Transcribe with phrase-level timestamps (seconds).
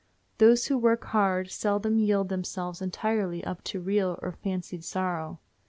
[0.39, 5.39] Those who work hard seldom yield themselves entirely up to real or fancied sorrow.